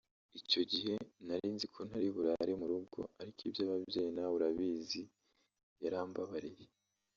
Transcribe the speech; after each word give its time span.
icyo 0.39 0.61
gihe 0.71 0.93
narinzi 1.25 1.65
ko 1.73 1.79
ntari 1.87 2.09
burare 2.15 2.53
mu 2.59 2.65
rugo 2.71 2.99
ariko 3.21 3.39
iby’ababyeyi 3.47 4.11
nawe 4.15 4.31
urabizi 4.37 5.01
yarambabariye 5.83 6.65